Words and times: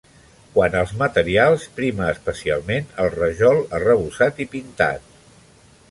Quant 0.53 0.77
als 0.79 0.93
materials 1.01 1.67
prima 1.79 2.07
especialment 2.15 2.91
el 3.05 3.13
rajol, 3.19 3.63
arrebossat 3.81 4.43
i 4.47 4.53
pintat. 4.57 5.11